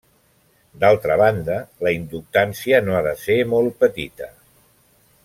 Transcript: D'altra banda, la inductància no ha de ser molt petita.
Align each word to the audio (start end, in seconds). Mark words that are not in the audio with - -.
D'altra 0.83 1.17
banda, 1.21 1.57
la 1.87 1.93
inductància 1.99 2.81
no 2.89 2.97
ha 3.01 3.05
de 3.09 3.15
ser 3.25 3.37
molt 3.55 3.79
petita. 3.85 4.31